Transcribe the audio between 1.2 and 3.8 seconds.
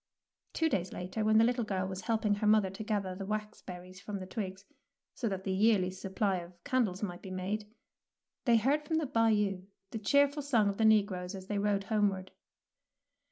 when the little girl was helping her mother to gather the wax